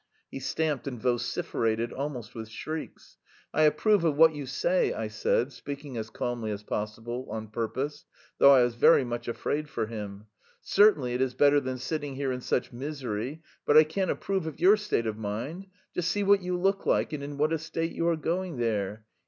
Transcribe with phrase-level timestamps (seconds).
[0.31, 3.17] He stamped and vociferated almost with shrieks.
[3.53, 8.05] "I approve of what you say," I said, speaking as calmly as possible, on purpose,
[8.39, 10.25] though I was very much afraid for him.
[10.59, 14.59] "Certainly it is better than sitting here in such misery, but I can't approve of
[14.59, 15.67] your state of mind.
[15.93, 19.05] Just see what you look like and in what a state you are going there!